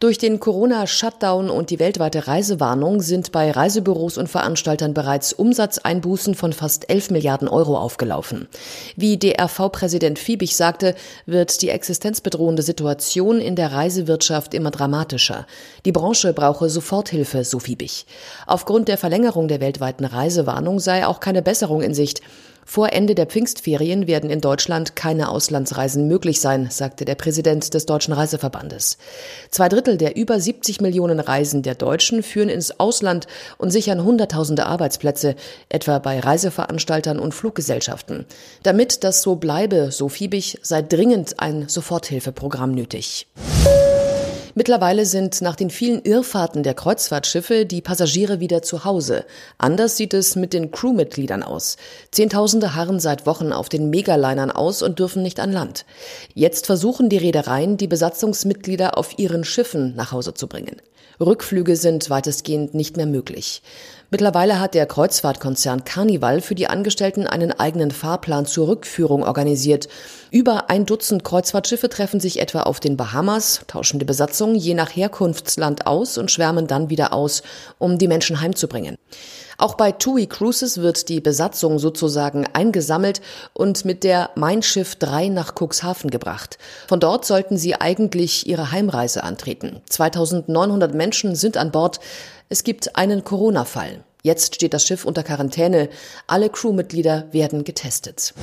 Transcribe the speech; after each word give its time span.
Durch 0.00 0.16
den 0.16 0.38
Corona-Shutdown 0.38 1.50
und 1.50 1.70
die 1.70 1.80
weltweite 1.80 2.28
Reisewarnung 2.28 3.00
sind 3.00 3.32
bei 3.32 3.50
Reisebüros 3.50 4.16
und 4.16 4.28
Veranstaltern 4.28 4.94
bereits 4.94 5.32
Umsatzeinbußen 5.32 6.36
von 6.36 6.52
fast 6.52 6.88
11 6.88 7.10
Milliarden 7.10 7.48
Euro 7.48 7.76
aufgelaufen. 7.76 8.46
Wie 8.94 9.18
DRV-Präsident 9.18 10.20
Fiebig 10.20 10.54
sagte, 10.54 10.94
wird 11.26 11.62
die 11.62 11.70
existenzbedrohende 11.70 12.62
Situation 12.62 13.40
in 13.40 13.56
der 13.56 13.72
Reisewirtschaft 13.72 14.54
immer 14.54 14.70
dramatischer. 14.70 15.48
Die 15.84 15.90
Branche 15.90 16.32
brauche 16.32 16.70
Soforthilfe, 16.70 17.42
so 17.42 17.58
Fiebig. 17.58 18.06
Aufgrund 18.46 18.86
der 18.86 18.98
Verlängerung 18.98 19.48
der 19.48 19.60
weltweiten 19.60 20.04
Reisewarnung 20.04 20.78
sei 20.78 21.08
auch 21.08 21.18
keine 21.18 21.42
Besserung 21.42 21.82
in 21.82 21.94
Sicht. 21.94 22.20
Vor 22.70 22.92
Ende 22.92 23.14
der 23.14 23.24
Pfingstferien 23.24 24.06
werden 24.06 24.28
in 24.28 24.42
Deutschland 24.42 24.94
keine 24.94 25.30
Auslandsreisen 25.30 26.06
möglich 26.06 26.38
sein, 26.38 26.68
sagte 26.70 27.06
der 27.06 27.14
Präsident 27.14 27.72
des 27.72 27.86
Deutschen 27.86 28.12
Reiseverbandes. 28.12 28.98
Zwei 29.50 29.70
Drittel 29.70 29.96
der 29.96 30.16
über 30.16 30.38
70 30.38 30.82
Millionen 30.82 31.18
Reisen 31.18 31.62
der 31.62 31.74
Deutschen 31.74 32.22
führen 32.22 32.50
ins 32.50 32.78
Ausland 32.78 33.26
und 33.56 33.70
sichern 33.70 34.04
Hunderttausende 34.04 34.66
Arbeitsplätze, 34.66 35.34
etwa 35.70 35.98
bei 35.98 36.20
Reiseveranstaltern 36.20 37.18
und 37.18 37.32
Fluggesellschaften. 37.32 38.26
Damit 38.64 39.02
das 39.02 39.22
so 39.22 39.36
bleibe, 39.36 39.90
so 39.90 40.10
Fiebig, 40.10 40.58
sei 40.60 40.82
dringend 40.82 41.40
ein 41.40 41.68
Soforthilfeprogramm 41.68 42.72
nötig. 42.72 43.28
Mittlerweile 44.58 45.06
sind 45.06 45.40
nach 45.40 45.54
den 45.54 45.70
vielen 45.70 46.02
Irrfahrten 46.02 46.64
der 46.64 46.74
Kreuzfahrtschiffe 46.74 47.64
die 47.64 47.80
Passagiere 47.80 48.40
wieder 48.40 48.60
zu 48.60 48.84
Hause. 48.84 49.24
Anders 49.56 49.96
sieht 49.96 50.12
es 50.12 50.34
mit 50.34 50.52
den 50.52 50.72
Crewmitgliedern 50.72 51.44
aus. 51.44 51.76
Zehntausende 52.10 52.74
harren 52.74 52.98
seit 52.98 53.24
Wochen 53.24 53.52
auf 53.52 53.68
den 53.68 53.88
Megalinern 53.88 54.50
aus 54.50 54.82
und 54.82 54.98
dürfen 54.98 55.22
nicht 55.22 55.38
an 55.38 55.52
Land. 55.52 55.86
Jetzt 56.34 56.66
versuchen 56.66 57.08
die 57.08 57.18
Reedereien, 57.18 57.76
die 57.76 57.86
Besatzungsmitglieder 57.86 58.98
auf 58.98 59.16
ihren 59.16 59.44
Schiffen 59.44 59.94
nach 59.94 60.10
Hause 60.10 60.34
zu 60.34 60.48
bringen. 60.48 60.74
Rückflüge 61.20 61.76
sind 61.76 62.10
weitestgehend 62.10 62.74
nicht 62.74 62.96
mehr 62.96 63.06
möglich. 63.06 63.62
Mittlerweile 64.10 64.60
hat 64.60 64.74
der 64.74 64.86
Kreuzfahrtkonzern 64.86 65.84
Carnival 65.84 66.40
für 66.40 66.54
die 66.54 66.68
Angestellten 66.68 67.26
einen 67.26 67.52
eigenen 67.52 67.90
Fahrplan 67.90 68.46
zur 68.46 68.68
Rückführung 68.68 69.22
organisiert. 69.22 69.88
Über 70.30 70.70
ein 70.70 70.86
Dutzend 70.86 71.24
Kreuzfahrtschiffe 71.24 71.88
treffen 71.88 72.20
sich 72.20 72.40
etwa 72.40 72.62
auf 72.62 72.80
den 72.80 72.96
Bahamas, 72.96 73.62
tauschen 73.66 73.98
die 73.98 74.06
Besatzung 74.06 74.54
je 74.54 74.74
nach 74.74 74.94
Herkunftsland 74.94 75.86
aus 75.86 76.16
und 76.16 76.30
schwärmen 76.30 76.66
dann 76.66 76.88
wieder 76.88 77.12
aus, 77.12 77.42
um 77.78 77.98
die 77.98 78.08
Menschen 78.08 78.40
heimzubringen. 78.40 78.96
Auch 79.60 79.74
bei 79.74 79.90
TUI 79.90 80.28
Cruises 80.28 80.78
wird 80.78 81.08
die 81.08 81.20
Besatzung 81.20 81.80
sozusagen 81.80 82.46
eingesammelt 82.52 83.20
und 83.54 83.84
mit 83.84 84.04
der 84.04 84.30
Mein 84.36 84.62
Schiff 84.62 84.94
3 84.94 85.30
nach 85.30 85.52
Cuxhaven 85.56 86.10
gebracht. 86.10 86.58
Von 86.86 87.00
dort 87.00 87.24
sollten 87.24 87.56
sie 87.56 87.74
eigentlich 87.74 88.46
ihre 88.46 88.70
Heimreise 88.70 89.24
antreten. 89.24 89.80
2900 89.90 90.94
Menschen 90.94 91.34
sind 91.34 91.56
an 91.56 91.72
Bord. 91.72 91.98
Es 92.48 92.62
gibt 92.62 92.94
einen 92.94 93.24
Corona-Fall. 93.24 94.04
Jetzt 94.22 94.54
steht 94.54 94.74
das 94.74 94.86
Schiff 94.86 95.04
unter 95.04 95.24
Quarantäne. 95.24 95.88
Alle 96.28 96.50
Crewmitglieder 96.50 97.26
werden 97.32 97.64
getestet. 97.64 98.34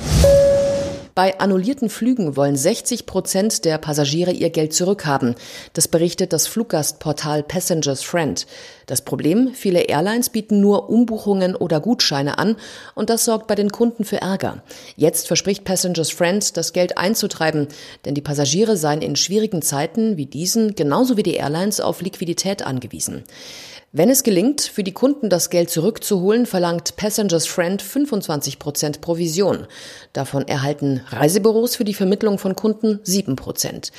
Bei 1.16 1.40
annullierten 1.40 1.88
Flügen 1.88 2.36
wollen 2.36 2.56
60 2.56 3.06
Prozent 3.06 3.64
der 3.64 3.78
Passagiere 3.78 4.32
ihr 4.32 4.50
Geld 4.50 4.74
zurückhaben. 4.74 5.34
Das 5.72 5.88
berichtet 5.88 6.34
das 6.34 6.46
Fluggastportal 6.46 7.42
Passengers 7.42 8.02
Friend. 8.02 8.46
Das 8.84 9.00
Problem, 9.00 9.54
viele 9.54 9.84
Airlines 9.84 10.28
bieten 10.28 10.60
nur 10.60 10.90
Umbuchungen 10.90 11.56
oder 11.56 11.80
Gutscheine 11.80 12.36
an 12.36 12.56
und 12.94 13.08
das 13.08 13.24
sorgt 13.24 13.46
bei 13.46 13.54
den 13.54 13.72
Kunden 13.72 14.04
für 14.04 14.20
Ärger. 14.20 14.62
Jetzt 14.96 15.26
verspricht 15.26 15.64
Passengers 15.64 16.10
Friend, 16.10 16.54
das 16.54 16.74
Geld 16.74 16.98
einzutreiben, 16.98 17.68
denn 18.04 18.14
die 18.14 18.20
Passagiere 18.20 18.76
seien 18.76 19.00
in 19.00 19.16
schwierigen 19.16 19.62
Zeiten 19.62 20.18
wie 20.18 20.26
diesen 20.26 20.74
genauso 20.74 21.16
wie 21.16 21.22
die 21.22 21.36
Airlines 21.36 21.80
auf 21.80 22.02
Liquidität 22.02 22.60
angewiesen. 22.60 23.24
Wenn 23.98 24.10
es 24.10 24.24
gelingt, 24.24 24.60
für 24.60 24.82
die 24.82 24.92
Kunden 24.92 25.30
das 25.30 25.48
Geld 25.48 25.70
zurückzuholen, 25.70 26.44
verlangt 26.44 26.96
Passengers 26.96 27.46
Friend 27.46 27.80
25 27.80 28.58
Prozent 28.58 29.00
Provision. 29.00 29.66
Davon 30.12 30.46
erhalten 30.46 31.05
Reisebüros 31.08 31.76
für 31.76 31.84
die 31.84 31.94
Vermittlung 31.94 32.38
von 32.38 32.56
Kunden 32.56 33.00
7 33.02 33.36
Prozent. 33.36 33.92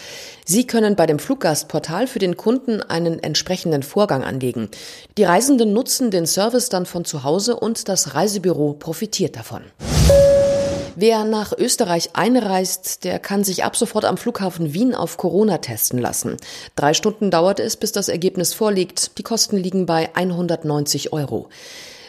Sie 0.46 0.68
können 0.68 0.96
bei 0.96 1.06
dem 1.06 1.20
Fluggastportal 1.20 2.08
für 2.08 2.20
den 2.20 2.38
Kunden 2.38 2.82
einen 2.82 3.22
entsprechenden 3.22 3.84
Vorgang 3.84 4.24
anlegen. 4.24 4.70
Die 5.18 5.24
Reisenden 5.24 5.74
nutzen 5.74 6.12
den 6.12 6.26
Service 6.26 6.70
dann 6.70 6.86
von 6.86 7.06
zu 7.06 7.24
Hause 7.24 7.56
und 7.56 7.88
das 7.90 8.16
Reisebüro 8.16 8.74
profitiert 8.74 9.36
davon. 9.36 9.62
Wer 11.00 11.26
nach 11.26 11.54
Österreich 11.56 12.10
einreist, 12.14 13.04
der 13.04 13.20
kann 13.20 13.44
sich 13.44 13.64
ab 13.64 13.76
sofort 13.76 14.04
am 14.04 14.18
Flughafen 14.18 14.74
Wien 14.74 14.96
auf 14.96 15.18
Corona 15.18 15.60
testen 15.60 16.00
lassen. 16.00 16.38
Drei 16.76 16.96
Stunden 16.96 17.30
dauert 17.30 17.60
es, 17.60 17.78
bis 17.78 17.92
das 17.92 18.10
Ergebnis 18.10 18.56
vorliegt. 18.56 19.16
Die 19.20 19.24
Kosten 19.24 19.58
liegen 19.58 19.86
bei 19.86 20.10
190 20.16 21.14
Euro. 21.14 21.50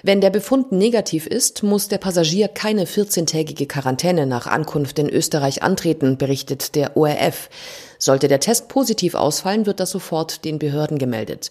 Wenn 0.09 0.23
der 0.23 0.31
Befund 0.31 0.73
negativ 0.73 1.27
ist, 1.27 1.63
muss 1.63 1.89
der 1.89 1.99
Passagier 1.99 2.49
keine 2.49 2.87
14-tägige 2.87 3.67
Quarantäne 3.67 4.25
nach 4.25 4.47
Ankunft 4.47 4.99
in 4.99 5.11
Österreich 5.11 5.63
antreten, 5.63 6.17
berichtet 6.17 6.77
der 6.77 6.97
ORF. 6.97 7.51
Sollte 7.99 8.27
der 8.27 8.41
Test 8.41 8.69
positiv 8.69 9.15
ausfallen, 9.15 9.67
wird 9.67 9.81
das 9.81 9.91
sofort 9.91 10.47
den 10.47 10.59
Behörden 10.59 10.97
gemeldet. 10.97 11.51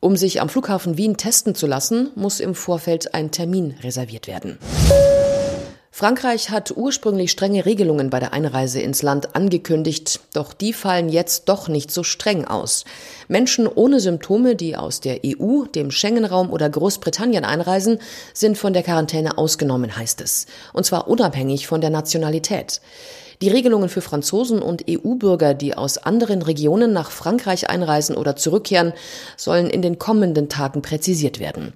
Um 0.00 0.16
sich 0.16 0.42
am 0.42 0.50
Flughafen 0.50 0.98
Wien 0.98 1.16
testen 1.16 1.54
zu 1.54 1.66
lassen, 1.66 2.10
muss 2.14 2.40
im 2.40 2.54
Vorfeld 2.54 3.14
ein 3.14 3.30
Termin 3.30 3.74
reserviert 3.82 4.26
werden. 4.26 4.58
Frankreich 5.96 6.50
hat 6.50 6.76
ursprünglich 6.76 7.30
strenge 7.30 7.66
Regelungen 7.66 8.10
bei 8.10 8.18
der 8.18 8.32
Einreise 8.32 8.80
ins 8.80 9.02
Land 9.02 9.36
angekündigt, 9.36 10.18
doch 10.32 10.52
die 10.52 10.72
fallen 10.72 11.08
jetzt 11.08 11.48
doch 11.48 11.68
nicht 11.68 11.92
so 11.92 12.02
streng 12.02 12.44
aus. 12.44 12.84
Menschen 13.28 13.68
ohne 13.68 14.00
Symptome, 14.00 14.56
die 14.56 14.74
aus 14.74 14.98
der 14.98 15.20
EU, 15.24 15.66
dem 15.66 15.92
Schengen-Raum 15.92 16.50
oder 16.50 16.68
Großbritannien 16.68 17.44
einreisen, 17.44 18.00
sind 18.32 18.58
von 18.58 18.72
der 18.72 18.82
Quarantäne 18.82 19.38
ausgenommen, 19.38 19.96
heißt 19.96 20.20
es. 20.20 20.46
Und 20.72 20.84
zwar 20.84 21.06
unabhängig 21.06 21.68
von 21.68 21.80
der 21.80 21.90
Nationalität. 21.90 22.80
Die 23.42 23.48
Regelungen 23.48 23.88
für 23.88 24.00
Franzosen 24.00 24.62
und 24.62 24.84
EU-Bürger, 24.88 25.54
die 25.54 25.76
aus 25.76 25.98
anderen 25.98 26.42
Regionen 26.42 26.92
nach 26.92 27.10
Frankreich 27.10 27.68
einreisen 27.68 28.16
oder 28.16 28.36
zurückkehren, 28.36 28.92
sollen 29.36 29.68
in 29.68 29.82
den 29.82 29.98
kommenden 29.98 30.48
Tagen 30.48 30.82
präzisiert 30.82 31.40
werden. 31.40 31.72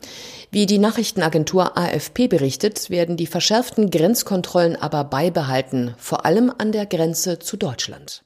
Wie 0.50 0.66
die 0.66 0.78
Nachrichtenagentur 0.78 1.76
AFP 1.76 2.28
berichtet, 2.28 2.88
werden 2.90 3.16
die 3.16 3.26
verschärften 3.26 3.90
Grenzkontrollen 3.90 4.76
aber 4.76 5.04
beibehalten, 5.04 5.94
vor 5.98 6.24
allem 6.24 6.52
an 6.56 6.72
der 6.72 6.86
Grenze 6.86 7.38
zu 7.38 7.56
Deutschland. 7.56 8.22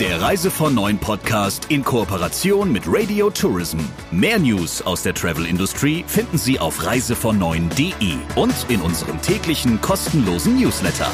Der 0.00 0.20
Reise 0.20 0.50
von 0.50 0.74
Neuen 0.74 0.98
Podcast 0.98 1.70
in 1.70 1.82
Kooperation 1.82 2.70
mit 2.70 2.82
Radio 2.86 3.30
Tourism. 3.30 3.78
Mehr 4.10 4.38
News 4.38 4.82
aus 4.82 5.02
der 5.02 5.14
Travel 5.14 5.46
Industry 5.46 6.04
finden 6.06 6.36
Sie 6.36 6.58
auf 6.58 6.84
reisevon 6.84 7.42
und 7.42 8.66
in 8.68 8.80
unserem 8.82 9.22
täglichen 9.22 9.80
kostenlosen 9.80 10.60
Newsletter. 10.60 11.08